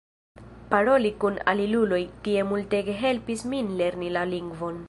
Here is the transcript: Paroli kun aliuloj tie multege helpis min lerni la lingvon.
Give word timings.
Paroli 0.71 1.11
kun 1.25 1.37
aliuloj 1.53 2.01
tie 2.29 2.49
multege 2.53 2.99
helpis 3.05 3.49
min 3.55 3.73
lerni 3.83 4.15
la 4.19 4.29
lingvon. 4.37 4.79